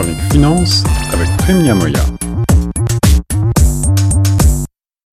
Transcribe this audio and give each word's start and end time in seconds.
chronique 0.00 0.32
finance 0.32 0.82
avec 1.12 1.28
Prime 1.38 1.74
Moya. 1.74 2.00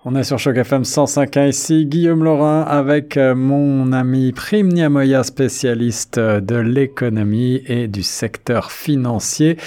On 0.06 0.16
est 0.16 0.24
sur 0.24 0.40
Choc 0.40 0.56
FM 0.56 0.83
105.1 0.83 1.50
ici, 1.50 1.85
Guillaume 1.85 2.24
Laurin 2.24 2.61
avec 2.61 3.17
euh, 3.17 3.35
mon 3.35 3.92
ami 3.92 4.31
Prime 4.31 4.69
Niamoya, 4.69 5.23
spécialiste 5.23 6.17
de 6.17 6.55
l'économie 6.55 7.61
et 7.67 7.89
du 7.89 8.02
secteur 8.02 8.71
financier 8.71 9.57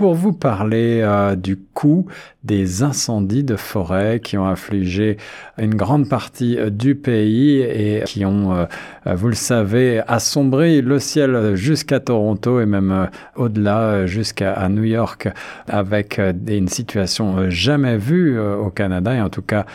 pour 0.00 0.14
vous 0.14 0.32
parler 0.32 1.02
euh, 1.02 1.36
du 1.36 1.58
coût 1.58 2.06
des 2.42 2.82
incendies 2.82 3.44
de 3.44 3.56
forêt 3.56 4.18
qui 4.18 4.38
ont 4.38 4.46
affligé 4.46 5.18
une 5.58 5.74
grande 5.74 6.08
partie 6.08 6.58
euh, 6.58 6.70
du 6.70 6.94
pays 6.94 7.60
et 7.60 8.04
qui 8.06 8.24
ont, 8.24 8.54
euh, 8.54 8.64
vous 9.14 9.28
le 9.28 9.34
savez, 9.34 10.00
assombri 10.08 10.80
le 10.80 10.98
ciel 11.00 11.54
jusqu'à 11.54 12.00
Toronto 12.00 12.62
et 12.62 12.64
même 12.64 13.10
au-delà 13.36 14.06
jusqu'à 14.06 14.66
New 14.70 14.84
York 14.84 15.28
avec 15.68 16.18
une 16.48 16.68
situation 16.68 17.50
jamais 17.50 17.98
vue 17.98 18.40
au 18.40 18.70
Canada 18.70 19.14
et 19.14 19.20
en 19.20 19.28
tout 19.28 19.42
cas 19.42 19.66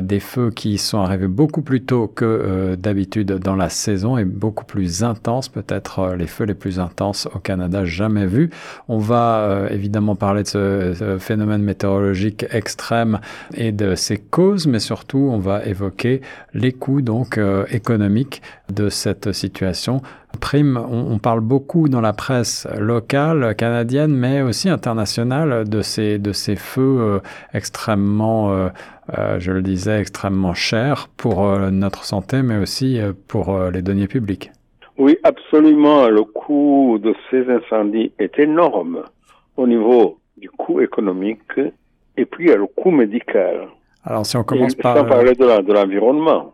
des 0.00 0.20
feux 0.20 0.50
qui 0.50 0.78
sont 0.78 0.98
arrivés 0.98 1.26
beaucoup 1.26 1.62
plus 1.62 1.82
tôt 1.82 2.06
que 2.06 2.76
d'habitude 2.78 3.32
dans 3.38 3.56
la 3.56 3.68
saison 3.68 4.16
et 4.16 4.24
beaucoup 4.24 4.64
plus 4.64 5.02
intenses, 5.02 5.48
peut-être 5.48 6.14
les 6.16 6.26
feux 6.26 6.44
les 6.44 6.54
plus 6.54 6.78
intenses 6.78 7.28
au 7.34 7.38
Canada 7.38 7.84
jamais 7.84 8.26
vus. 8.26 8.50
On 8.88 8.98
va 8.98 9.68
évidemment 9.72 10.14
parler 10.14 10.42
de 10.42 10.48
ce, 10.48 11.16
phénomène 11.18 11.62
météorologique 11.62 12.46
extrême 12.50 13.20
et 13.54 13.72
de 13.72 13.94
ses 13.94 14.18
causes, 14.18 14.66
mais 14.66 14.78
surtout 14.78 15.28
on 15.30 15.38
va 15.38 15.64
évoquer 15.64 16.20
les 16.54 16.72
coûts 16.72 17.02
donc 17.02 17.38
euh, 17.38 17.64
économiques 17.70 18.42
de 18.72 18.88
cette 18.88 19.32
situation. 19.32 20.02
Prime, 20.40 20.82
on, 20.90 21.18
parle 21.18 21.40
beaucoup 21.40 21.90
dans 21.90 22.00
la 22.00 22.14
presse 22.14 22.66
locale 22.78 23.54
canadienne, 23.54 24.14
mais 24.14 24.40
aussi 24.40 24.70
internationale 24.70 25.68
de 25.68 25.82
ces 25.82 26.18
de 26.18 26.32
ces 26.32 26.56
feux 26.56 26.98
euh, 27.00 27.18
extrêmement 27.52 28.50
euh, 28.50 29.38
je 29.38 29.52
le 29.52 29.60
disais, 29.62 30.00
extrêmement 30.00 30.54
chers 30.54 31.08
pour 31.08 31.46
notre 31.70 32.04
santé, 32.04 32.42
mais 32.42 32.56
aussi 32.56 32.98
pour 33.28 33.58
les 33.70 33.82
deniers 33.82 34.06
publics. 34.06 34.52
Oui, 34.98 35.16
absolument. 35.24 36.08
Le 36.08 36.22
coût 36.22 36.98
de 37.02 37.14
ces 37.30 37.44
incendies 37.50 38.12
est 38.18 38.38
énorme 38.38 39.02
au 39.56 39.66
niveau 39.66 40.18
du 40.36 40.50
coût 40.50 40.80
économique 40.80 41.58
et 42.16 42.24
puis 42.24 42.46
il 42.46 42.50
y 42.50 42.52
a 42.52 42.56
le 42.56 42.66
coût 42.66 42.90
médical. 42.90 43.68
Alors 44.04 44.26
si 44.26 44.36
on 44.36 44.44
commence 44.44 44.74
par... 44.74 44.96
Sans 44.96 45.04
parler 45.04 45.34
de 45.34 45.72
l'environnement. 45.72 46.52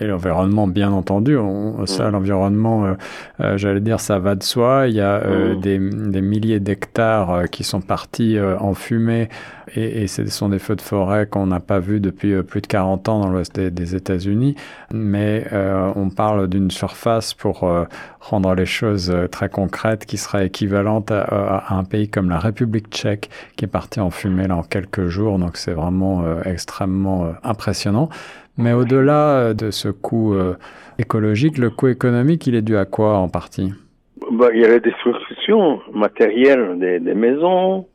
Et 0.00 0.06
l'environnement, 0.06 0.66
bien 0.66 0.90
entendu, 0.90 1.36
ça, 1.84 2.08
mm. 2.08 2.12
l'environnement, 2.12 2.86
euh, 2.86 2.94
euh, 3.40 3.58
j'allais 3.58 3.80
dire, 3.80 4.00
ça 4.00 4.18
va 4.18 4.34
de 4.34 4.42
soi. 4.42 4.86
Il 4.88 4.94
y 4.94 5.02
a 5.02 5.22
euh, 5.22 5.54
mm. 5.54 5.60
des, 5.60 5.78
des, 5.78 6.20
milliers 6.22 6.60
d'hectares 6.60 7.50
qui 7.50 7.62
sont 7.62 7.82
partis 7.82 8.38
en 8.40 8.72
fumée 8.72 9.28
et, 9.76 10.02
et, 10.02 10.06
ce 10.06 10.24
sont 10.26 10.48
des 10.48 10.58
feux 10.58 10.76
de 10.76 10.80
forêt 10.80 11.26
qu'on 11.26 11.46
n'a 11.46 11.60
pas 11.60 11.78
vus 11.78 12.00
depuis 12.00 12.42
plus 12.42 12.62
de 12.62 12.66
40 12.68 13.08
ans 13.10 13.20
dans 13.20 13.28
l'ouest 13.28 13.54
des, 13.54 13.70
des 13.70 13.94
États-Unis. 13.94 14.56
Mais 14.94 15.46
on 15.94 16.08
parle 16.08 16.48
d'une 16.48 16.70
surface 16.70 17.34
pour 17.34 17.70
rendre 18.20 18.54
les 18.54 18.66
choses 18.66 19.14
très 19.30 19.48
concrètes 19.48 20.06
qui 20.06 20.16
serait 20.16 20.46
équivalente 20.46 21.10
à, 21.10 21.22
à, 21.22 21.74
un 21.74 21.84
pays 21.84 22.08
comme 22.08 22.30
la 22.30 22.38
République 22.38 22.88
tchèque 22.88 23.30
qui 23.56 23.66
est 23.66 23.68
parti 23.68 24.00
en 24.00 24.10
fumée 24.10 24.48
là 24.48 24.56
en 24.56 24.62
quelques 24.62 25.08
jours. 25.08 25.38
Donc 25.38 25.56
c'est 25.56 25.74
vraiment 25.74 26.24
extrêmement 26.44 27.32
impressionnant. 27.42 28.08
Mais 28.58 28.72
au-delà 28.72 29.38
euh, 29.38 29.54
de 29.54 29.70
ce 29.70 29.88
coût 29.88 30.34
euh, 30.34 30.54
écologique, 30.98 31.58
le 31.58 31.70
coût 31.70 31.88
économique, 31.88 32.46
il 32.46 32.54
est 32.54 32.62
dû 32.62 32.76
à 32.76 32.84
quoi 32.84 33.16
en 33.16 33.28
partie? 33.28 33.72
Bah, 34.30 34.48
Il 34.54 34.60
y 34.60 34.64
a 34.64 34.68
la 34.68 34.78
destruction 34.78 35.80
matérielle 35.92 36.78
des, 36.78 37.00
des, 37.00 37.14
maisons, 37.14 37.86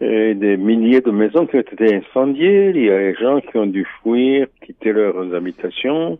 et 0.00 0.34
des 0.34 0.56
milliers 0.56 1.00
de 1.00 1.10
maisons 1.10 1.46
qui 1.46 1.56
ont 1.56 1.60
été 1.60 1.94
incendiées. 1.94 2.70
Il 2.74 2.84
y 2.84 2.90
a 2.90 2.98
des 2.98 3.14
gens 3.14 3.40
qui 3.40 3.56
ont 3.56 3.66
dû 3.66 3.86
fuir, 4.02 4.46
quitter 4.64 4.92
leurs 4.92 5.34
habitations. 5.34 6.18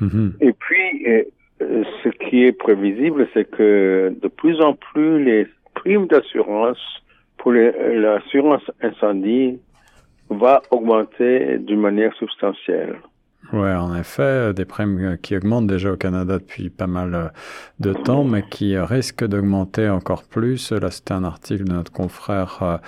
Mhm. 0.00 0.34
Et 0.40 0.52
puis, 0.52 1.06
euh, 1.06 1.84
ce 2.02 2.08
qui 2.08 2.44
est 2.44 2.52
prévisible, 2.52 3.28
c'est 3.34 3.48
que 3.50 4.14
de 4.20 4.28
plus 4.28 4.60
en 4.60 4.74
plus, 4.74 5.22
les 5.22 5.46
primes 5.74 6.06
d'assurance 6.06 6.78
pour 7.36 7.52
l'assurance 7.52 8.62
incendie 8.82 9.58
va 10.28 10.62
augmenter 10.70 11.58
d'une 11.58 11.80
manière 11.80 12.14
substantielle. 12.14 12.96
Ouais, 13.52 13.74
en 13.74 13.96
effet, 13.96 14.54
des 14.54 14.64
primes 14.64 15.18
qui 15.20 15.36
augmentent 15.36 15.66
déjà 15.66 15.90
au 15.90 15.96
Canada 15.96 16.38
depuis 16.38 16.70
pas 16.70 16.86
mal 16.86 17.32
de 17.80 17.92
temps, 17.92 18.22
mais 18.22 18.44
qui 18.48 18.78
risquent 18.78 19.24
d'augmenter 19.24 19.88
encore 19.88 20.22
plus. 20.22 20.70
Là, 20.70 20.92
c'était 20.92 21.14
un 21.14 21.24
article 21.24 21.64
de 21.64 21.72
notre 21.72 21.90
confrère 21.90 22.80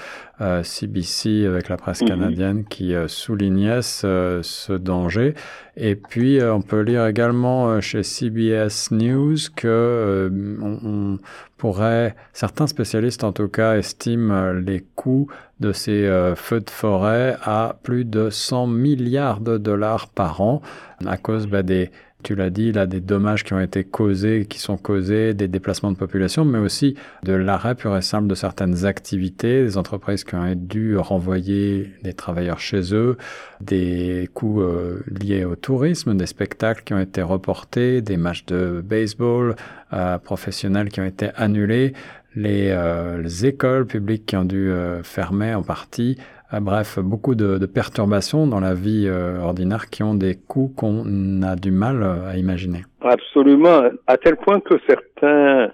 CBC 0.62 1.46
avec 1.46 1.68
la 1.68 1.76
presse 1.76 2.02
mhm. 2.02 2.08
canadienne 2.08 2.64
qui 2.64 2.94
euh, 2.94 3.08
soulignait 3.08 3.82
ce, 3.82 4.76
danger. 4.76 5.34
Et 5.76 5.94
puis, 5.94 6.40
euh, 6.40 6.54
on 6.54 6.62
peut 6.62 6.80
lire 6.80 7.06
également 7.06 7.68
euh, 7.68 7.80
chez 7.80 8.02
CBS 8.02 8.90
News 8.90 9.36
que 9.54 10.30
on, 10.60 11.18
pourrait, 11.56 12.16
certains 12.32 12.66
spécialistes 12.66 13.22
en 13.22 13.32
tout 13.32 13.48
cas, 13.48 13.76
estiment 13.76 14.52
les 14.52 14.84
coûts 14.96 15.28
de 15.60 15.72
ces 15.72 16.10
feux 16.34 16.58
de 16.58 16.70
forêt 16.70 17.36
à 17.44 17.76
plus 17.84 18.04
de 18.04 18.30
100 18.30 18.66
milliards 18.66 19.38
de 19.38 19.58
dollars 19.58 20.08
par 20.08 20.40
an 20.40 20.60
à 21.06 21.16
cause 21.16 21.46
bah, 21.46 21.62
des 21.62 21.92
tu 22.22 22.34
l'as 22.34 22.50
dit, 22.50 22.72
là, 22.72 22.86
des 22.86 23.00
dommages 23.00 23.44
qui 23.44 23.52
ont 23.52 23.60
été 23.60 23.84
causés, 23.84 24.46
qui 24.48 24.58
sont 24.58 24.76
causés, 24.76 25.34
des 25.34 25.48
déplacements 25.48 25.90
de 25.90 25.96
population, 25.96 26.44
mais 26.44 26.58
aussi 26.58 26.94
de 27.22 27.32
l'arrêt 27.32 27.74
pur 27.74 27.96
et 27.96 28.02
simple 28.02 28.28
de 28.28 28.34
certaines 28.34 28.84
activités, 28.84 29.64
des 29.64 29.78
entreprises 29.78 30.24
qui 30.24 30.34
ont 30.34 30.54
dû 30.54 30.96
renvoyer 30.96 31.92
des 32.02 32.12
travailleurs 32.12 32.60
chez 32.60 32.94
eux, 32.94 33.16
des 33.60 34.28
coûts 34.34 34.62
euh, 34.62 35.02
liés 35.08 35.44
au 35.44 35.56
tourisme, 35.56 36.16
des 36.16 36.26
spectacles 36.26 36.82
qui 36.84 36.94
ont 36.94 37.00
été 37.00 37.22
reportés, 37.22 38.02
des 38.02 38.16
matchs 38.16 38.44
de 38.46 38.82
baseball 38.84 39.56
euh, 39.92 40.18
professionnels 40.18 40.88
qui 40.88 41.00
ont 41.00 41.06
été 41.06 41.30
annulés, 41.36 41.92
les, 42.34 42.68
euh, 42.70 43.20
les 43.20 43.46
écoles 43.46 43.86
publiques 43.86 44.26
qui 44.26 44.36
ont 44.36 44.44
dû 44.44 44.72
fermer 45.02 45.54
en 45.54 45.62
partie, 45.62 46.16
bref, 46.60 46.98
beaucoup 46.98 47.34
de, 47.34 47.64
perturbations 47.66 48.46
dans 48.46 48.60
la 48.60 48.74
vie 48.74 49.06
euh, 49.06 49.38
ordinaire 49.38 49.88
qui 49.88 50.02
ont 50.02 50.14
des 50.14 50.36
coûts 50.36 50.72
qu'on 50.76 51.42
a 51.42 51.56
du 51.56 51.70
mal 51.70 52.02
euh, 52.02 52.30
à 52.30 52.36
imaginer. 52.36 52.82
Absolument, 53.00 53.82
à 54.06 54.16
tel 54.16 54.36
point 54.36 54.60
que 54.60 54.74
certains 54.86 55.70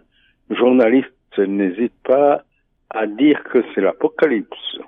journalistes 0.50 1.09
n'hésitent 1.39 2.03
pas 2.05 2.43
à 2.91 3.06
dire 3.06 3.43
que 3.44 3.62
c'est 3.75 3.81
l'apocalypse 3.81 4.78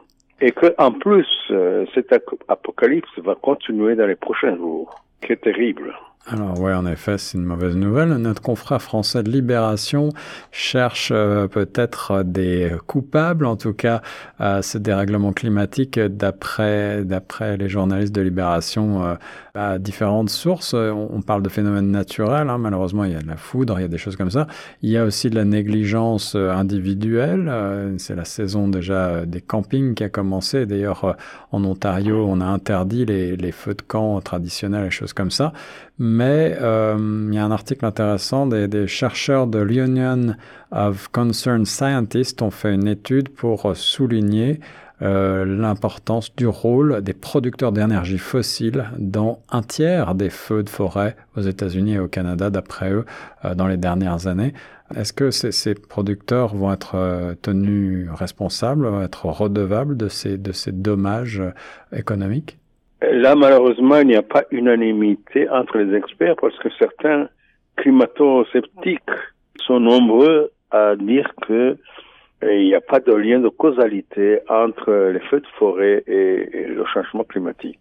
et 0.41 0.53
que 0.53 0.75
en 0.79 0.93
plus 0.93 1.27
euh, 1.51 1.85
cet 1.95 2.13
apocalypse 2.49 3.11
va 3.19 3.35
continuer 3.35 3.95
dans 3.95 4.07
les 4.07 4.17
prochains 4.17 4.57
jours, 4.57 5.05
qui 5.23 5.33
est 5.33 5.43
terrible. 5.43 5.95
Alors 6.27 6.61
ouais, 6.61 6.75
en 6.75 6.87
effet, 6.87 7.17
c'est 7.17 7.39
une 7.39 7.45
mauvaise 7.45 7.75
nouvelle. 7.75 8.11
Notre 8.11 8.43
confrère 8.43 8.83
français 8.83 9.23
de 9.23 9.31
Libération 9.31 10.11
cherche 10.53 11.11
euh, 11.13 11.49
peut-être 11.49 12.23
des 12.25 12.73
coupables, 12.87 13.47
en 13.47 13.57
tout 13.57 13.73
cas, 13.73 14.03
à 14.39 14.61
ce 14.61 14.77
dérèglement 14.77 15.33
climatique 15.33 15.99
d'après 15.99 17.05
d'après 17.05 17.57
les 17.57 17.71
journalistes 17.71 18.15
de 18.15 18.21
Libération 18.21 19.03
euh, 19.03 19.15
à 19.55 19.79
différentes 19.79 20.29
sources. 20.29 20.75
On, 20.75 21.23
parle 21.23 21.43
de 21.43 21.49
phénomènes 21.49 21.91
naturels, 21.91 22.51
hein. 22.51 22.59
malheureusement, 22.59 23.05
il 23.05 23.13
y 23.13 23.17
a 23.17 23.21
de 23.21 23.27
la 23.27 23.37
foudre, 23.37 23.79
il 23.79 23.83
y 23.83 23.85
a 23.85 23.89
des 23.89 23.99
choses 23.99 24.17
comme 24.17 24.31
ça. 24.31 24.47
Il 24.83 24.91
y 24.91 24.99
a 24.99 25.05
aussi 25.05 25.31
de 25.31 25.35
la 25.35 25.45
négligence 25.45 26.35
euh, 26.37 26.51
individuelle. 26.51 27.51
c'est 27.97 28.15
la 28.15 28.27
saison 28.27 28.69
déjà 28.69 29.25
des 29.25 29.41
campings 29.41 29.95
qui 29.95 30.05
a 30.05 30.11
commencé. 30.11 30.67
D'ailleurs, 30.67 31.17
en 31.51 31.65
Ontario, 31.65 32.27
on 32.29 32.41
a 32.41 32.47
interdit 32.47 33.07
les, 33.07 33.37
les 33.37 33.53
feux 33.53 33.75
de 33.75 33.83
camp 33.83 34.21
traditionnels 34.21 34.87
et 34.87 34.91
choses 34.91 35.15
comme 35.15 35.31
ça 35.31 35.53
mais 36.01 36.57
euh, 36.61 37.29
il 37.29 37.35
y 37.35 37.39
a 37.39 37.45
un 37.45 37.51
article 37.53 37.85
intéressant 37.85 38.47
des, 38.47 38.67
des, 38.67 38.89
chercheurs 38.89 39.47
de 39.47 39.61
l'Union 39.61 40.35
of 40.73 41.09
Concerned 41.09 41.67
Scientists 41.67 42.43
ont 42.43 42.51
fait 42.51 42.75
une 42.75 42.89
étude 42.89 43.29
pour 43.29 43.77
souligner 43.77 44.59
euh, 45.03 45.45
l'importance 45.47 46.35
du 46.37 46.47
rôle 46.47 47.01
des 47.03 47.15
producteurs 47.15 47.73
d'énergie 47.73 48.19
fossile 48.19 48.91
dans 48.99 49.43
un 49.51 49.63
tiers 49.63 50.15
des 50.15 50.29
feux 50.29 50.63
de 50.63 50.69
forêt 50.69 51.17
aux 51.37 51.41
États-Unis 51.41 51.95
et 51.95 51.99
au 51.99 52.09
Canada, 52.09 52.51
d'après 52.51 52.91
eux, 52.91 53.07
euh, 53.45 53.55
dans 53.55 53.67
les 53.67 53.79
dernières 53.79 54.27
années. 54.27 54.53
Est-ce 54.95 55.13
que 55.13 55.31
ces, 55.31 55.53
ces, 55.53 55.75
producteurs 55.75 56.55
vont 56.55 56.73
être 56.73 56.97
euh, 56.97 57.35
tenus 57.41 58.09
responsables, 58.11 58.87
vont 58.87 59.03
être 59.03 59.27
redevables 59.27 59.97
de 59.97 60.09
ces, 60.09 60.37
de 60.37 60.53
ces 60.53 60.73
dommages 60.73 61.41
euh, 61.41 61.53
économiques? 61.97 62.60
Là, 63.03 63.35
malheureusement, 63.35 63.97
il 63.97 64.09
n'y 64.09 64.17
a 64.17 64.23
pas 64.23 64.45
unanimité 64.51 65.49
entre 65.49 65.79
les 65.79 65.97
experts 65.97 66.37
parce 66.41 66.57
que 66.59 66.69
certains 66.79 67.29
climato-sceptiques 67.77 69.01
sont 69.67 69.81
nombreux 69.81 70.51
à 70.71 70.97
dire 70.97 71.31
que 71.47 71.77
euh, 72.43 72.55
il 72.55 72.67
n'y 72.67 72.75
a 72.75 72.81
pas 72.81 73.01
de 73.01 73.13
lien 73.13 73.41
de 73.41 73.49
causalité 73.49 74.41
entre 74.49 75.11
les 75.13 75.21
feux 75.21 75.41
de 75.41 75.47
forêt 75.59 76.03
et, 76.07 76.67
le 76.69 76.85
changement 76.93 77.25
climatique. 77.25 77.81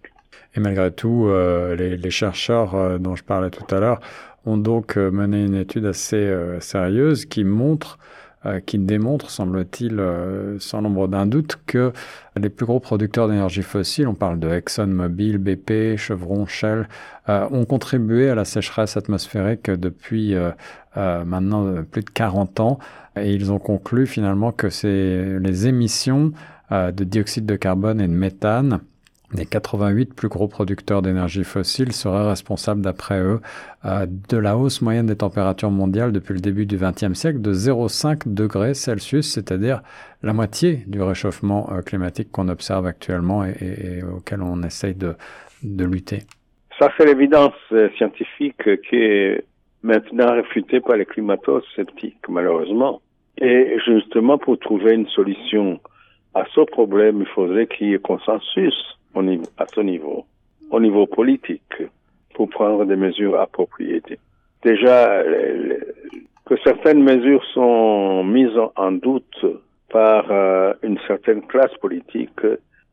Et 0.56 0.60
malgré 0.60 0.92
tout, 0.92 1.28
euh, 1.28 1.76
les, 1.76 2.10
chercheurs 2.10 2.76
euh, 2.76 2.98
dont 2.98 3.16
je 3.16 3.24
parlais 3.24 3.50
tout 3.50 3.74
à 3.74 3.80
l'heure 3.80 4.00
ont 4.46 4.58
donc 4.58 4.96
mené 4.96 5.44
une 5.44 5.56
étude 5.56 5.86
assez 5.86 6.34
sérieuse 6.60 7.26
qui 7.26 7.44
montre 7.44 8.00
euh, 8.46 8.60
qui 8.62 8.78
démontre, 8.78 9.30
semble-t-il, 9.30 10.00
euh, 10.00 10.58
sans 10.60 10.82
nombre 10.82 11.08
d'un 11.08 11.26
doute, 11.26 11.60
que 11.68 11.92
les 12.38 12.50
plus 12.50 12.66
gros 12.66 12.80
producteurs 12.80 13.28
d'énergie 13.28 13.62
fossile, 13.62 14.08
on 14.08 14.14
parle 14.14 14.40
de 14.40 14.50
ExxonMobil, 14.50 15.38
BP, 15.38 15.98
Chevron, 15.98 16.46
Shell, 16.46 16.88
ont 17.28 17.66
contribué 17.66 18.30
à 18.30 18.34
la 18.34 18.44
sécheresse 18.44 18.98
atmosphérique 18.98 19.70
depuis 19.70 20.36
maintenant 20.96 21.84
plus 21.84 22.02
de 22.02 22.10
40 22.10 22.60
ans. 22.60 22.80
Et 23.16 23.34
ils 23.34 23.52
ont 23.52 23.60
conclu 23.60 24.08
finalement 24.08 24.52
que 24.52 24.72
c'est 24.72 25.38
les 25.40 25.68
émissions 25.68 26.32
de 26.72 27.04
dioxyde 27.04 27.46
de 27.46 27.56
carbone 27.56 28.02
et 28.02 28.08
de 28.08 28.14
méthane 28.14 28.80
les 29.34 29.46
88 29.46 30.16
plus 30.16 30.28
gros 30.28 30.48
producteurs 30.48 31.02
d'énergie 31.02 31.44
fossile 31.44 31.92
seraient 31.92 32.28
responsables, 32.28 32.82
d'après 32.82 33.20
eux, 33.20 33.40
euh, 33.86 34.06
de 34.08 34.38
la 34.38 34.58
hausse 34.58 34.82
moyenne 34.82 35.06
des 35.06 35.18
températures 35.18 35.72
mondiales 35.72 36.12
depuis 36.12 36.34
le 36.34 36.40
début 36.40 36.66
du 36.66 36.78
XXe 36.78 37.14
siècle 37.14 37.42
de 37.42 37.54
0,5 37.54 38.34
degrés 38.34 38.74
Celsius, 38.74 39.32
c'est-à-dire 39.32 39.82
la 40.24 40.34
moitié 40.34 40.84
du 40.88 41.02
réchauffement 41.02 41.70
euh, 41.72 41.82
climatique 41.82 42.32
qu'on 42.32 42.50
observe 42.50 42.88
actuellement 42.88 43.46
et, 43.46 44.02
auquel 44.04 44.42
on 44.42 44.64
essaye 44.64 44.96
de, 44.96 45.16
lutter. 45.64 46.20
Ça, 46.80 46.90
c'est 46.98 47.06
l'évidence 47.06 47.54
euh, 47.72 47.90
scientifique 47.98 48.64
qui 48.90 48.96
est 48.96 49.44
maintenant 49.84 50.34
réfutée 50.34 50.80
par 50.80 50.98
les 50.98 51.06
climato-sceptiques, 51.06 52.28
malheureusement. 52.28 53.02
Et 53.38 53.78
justement, 53.86 54.38
pour 54.38 54.58
trouver 54.60 54.94
une 54.96 55.08
solution 55.08 55.80
à 56.34 56.46
ce 56.54 56.62
problème, 56.62 57.22
il 57.22 57.28
faudrait 57.28 57.68
qu'il 57.68 57.90
y 57.90 57.94
ait 57.94 58.00
consensus 58.00 58.99
à 59.16 59.66
ce 59.74 59.82
niveau, 59.82 60.26
au 60.72 60.80
niveau 60.80 61.08
politique, 61.08 61.84
pour 62.36 62.50
prendre 62.50 62.86
des 62.86 62.96
mesures 62.96 63.40
appropriées. 63.40 64.02
Déjà, 64.64 65.24
que 66.46 66.56
certaines 66.64 67.04
mesures 67.04 67.44
sont 67.54 68.24
mises 68.24 68.58
en 68.76 68.92
doute 68.92 69.46
par 69.90 70.32
euh, 70.32 70.74
une 70.84 71.00
certaine 71.08 71.42
classe 71.44 71.76
politique 71.82 72.42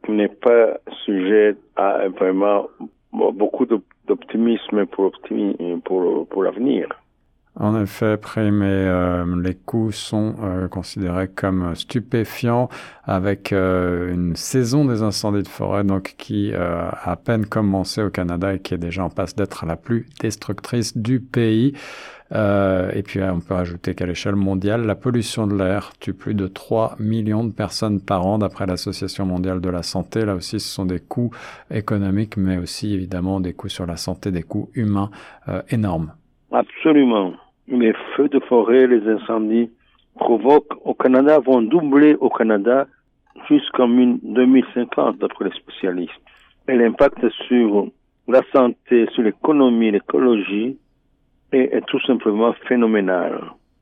n'est 0.09 0.29
pas 0.29 0.79
sujet 1.05 1.57
à 1.75 2.09
vraiment 2.09 2.69
beaucoup 3.13 3.67
d'optimisme 3.67 4.87
pour 4.87 6.43
l'avenir. 6.43 6.89
En 7.59 7.81
effet, 7.81 8.19
Prime, 8.19 8.61
euh, 8.63 9.25
les 9.43 9.55
coûts 9.55 9.91
sont 9.91 10.35
euh, 10.43 10.69
considérés 10.69 11.29
comme 11.29 11.75
stupéfiants 11.75 12.69
avec 13.05 13.51
euh, 13.51 14.13
une 14.13 14.37
saison 14.37 14.85
des 14.85 15.03
incendies 15.03 15.43
de 15.43 15.49
forêt 15.49 15.83
donc 15.83 16.17
qui 16.19 16.53
a 16.53 16.91
à 17.03 17.17
peine 17.17 17.47
commencé 17.47 18.03
au 18.03 18.11
Canada 18.11 18.53
et 18.53 18.59
qui 18.59 18.75
est 18.75 18.79
déjà 18.79 19.05
en 19.05 19.09
passe 19.09 19.35
d'être 19.35 19.65
la 19.65 19.77
plus 19.77 20.07
destructrice 20.21 20.99
du 20.99 21.19
pays. 21.21 21.73
et 22.31 23.03
puis 23.03 23.23
on 23.23 23.41
peut 23.41 23.55
ajouter 23.55 23.95
qu'à 23.95 24.05
l'échelle 24.05 24.37
mondiale, 24.37 24.85
la 24.85 24.97
pollution 24.97 25.47
de 25.47 25.57
l'air 25.57 25.93
tue 25.99 26.13
plus 26.13 26.35
de 26.35 26.49
3 26.49 26.97
millions 26.99 27.45
de 27.45 27.53
personnes 27.53 28.03
par 28.03 28.27
an 28.27 28.37
d'après 28.39 28.67
l'Association 28.67 29.25
mondiale 29.25 29.63
de 29.63 29.71
la 29.71 29.83
santé. 29.83 30.27
Là 30.27 30.35
aussi, 30.35 30.61
ce 30.61 30.69
sont 30.69 30.85
des 30.85 31.01
coûts 31.01 31.31
économiques, 31.71 32.37
mais 32.37 32.59
aussi 32.59 32.93
évidemment 32.93 33.41
des 33.41 33.55
coûts 33.55 33.71
sur 33.71 33.87
la 33.87 33.97
santé, 33.97 34.31
des 34.31 34.43
coûts 34.43 34.69
humains 34.75 35.11
énormes. 35.71 36.13
Absolument 36.53 37.33
les 37.69 37.93
feux 38.15 38.29
de 38.29 38.41
forêt, 38.41 38.87
les 38.87 39.07
incendies 39.09 39.71
provoquent 40.19 40.75
au 40.85 40.95
Canada, 40.95 41.39
vont 41.39 41.63
doubler 41.63 42.15
au 42.21 42.31
Canada 42.31 42.87
jusqu'en 43.49 43.89
2050, 43.89 45.19
d'après 45.19 45.47
les 45.47 45.57
spécialistes. 45.57 46.13
Et 46.69 46.75
l'impact 46.75 47.29
sur 47.47 47.89
la 48.29 48.41
santé, 48.53 49.07
sur 49.13 49.23
l'économie, 49.23 49.91
l'écologie 49.91 50.79
est, 51.53 51.75
est, 51.75 51.87
tout 51.87 52.01
simplement 52.01 52.55
phénoménal. 52.67 53.41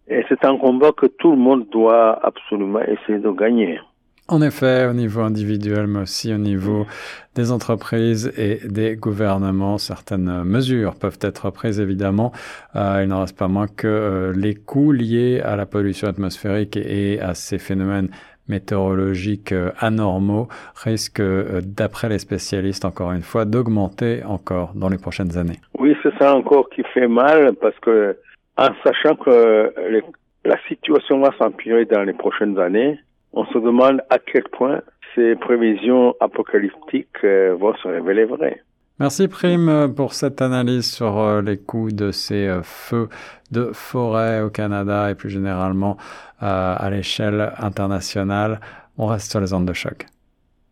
Et 0.08 0.22
c'est 0.28 0.44
un 0.44 0.56
combat 0.58 0.92
que 0.92 1.06
tout 1.06 1.30
le 1.30 1.38
monde 1.38 1.68
doit 1.70 2.18
absolument 2.22 2.80
essayer 2.82 3.18
de 3.18 3.30
gagner. 3.30 3.80
En 4.26 4.40
effet, 4.40 4.86
au 4.86 4.94
niveau 4.94 5.20
individuel, 5.20 5.86
mais 5.86 6.00
aussi 6.00 6.32
au 6.32 6.38
niveau 6.38 6.86
des 7.34 7.52
entreprises 7.52 8.32
et 8.38 8.66
des 8.66 8.96
gouvernements, 8.96 9.76
certaines 9.76 10.44
mesures 10.44 10.94
peuvent 10.94 11.18
être 11.20 11.50
prises, 11.50 11.78
évidemment. 11.78 12.32
Euh, 12.74 13.00
il 13.02 13.08
n'en 13.08 13.20
reste 13.20 13.36
pas 13.38 13.48
moins 13.48 13.66
que 13.66 13.86
euh, 13.86 14.32
les 14.34 14.54
coûts 14.54 14.92
liés 14.92 15.42
à 15.44 15.56
la 15.56 15.66
pollution 15.66 16.08
atmosphérique 16.08 16.78
et 16.78 17.20
à 17.20 17.34
ces 17.34 17.58
phénomènes 17.58 18.08
météorologiques 18.48 19.52
euh, 19.52 19.72
anormaux 19.78 20.48
risquent, 20.74 21.22
d'après 21.62 22.08
les 22.08 22.18
spécialistes, 22.18 22.86
encore 22.86 23.12
une 23.12 23.22
fois, 23.22 23.44
d'augmenter 23.44 24.22
encore 24.24 24.72
dans 24.74 24.88
les 24.88 24.98
prochaines 24.98 25.36
années. 25.36 25.60
Oui, 25.78 25.94
c'est 26.02 26.16
ça 26.18 26.34
encore 26.34 26.70
qui 26.70 26.82
fait 26.94 27.08
mal 27.08 27.52
parce 27.60 27.78
que, 27.80 28.16
en 28.56 28.68
sachant 28.84 29.16
que 29.16 29.70
la 30.46 30.56
situation 30.66 31.20
va 31.20 31.30
s'empirer 31.36 31.84
dans 31.84 32.04
les 32.04 32.14
prochaines 32.14 32.58
années, 32.58 32.98
on 33.34 33.44
se 33.46 33.58
demande 33.58 34.00
à 34.10 34.18
quel 34.18 34.44
point 34.44 34.80
ces 35.14 35.34
prévisions 35.36 36.14
apocalyptiques 36.20 37.08
euh, 37.24 37.54
vont 37.58 37.74
se 37.76 37.88
révéler 37.88 38.24
vraies. 38.24 38.62
Merci 39.00 39.26
Prime 39.26 39.92
pour 39.94 40.14
cette 40.14 40.40
analyse 40.40 40.90
sur 40.90 41.18
euh, 41.18 41.42
les 41.42 41.58
coûts 41.58 41.90
de 41.90 42.10
ces 42.10 42.46
euh, 42.46 42.62
feux 42.62 43.08
de 43.50 43.70
forêt 43.72 44.40
au 44.40 44.50
Canada 44.50 45.10
et 45.10 45.14
plus 45.14 45.30
généralement 45.30 45.96
à 46.40 46.90
l'échelle 46.90 47.52
internationale. 47.58 48.60
On 48.98 49.06
reste 49.06 49.30
sur 49.30 49.40
les 49.40 49.54
ondes 49.54 49.66
de 49.66 49.72
choc. 49.72 50.06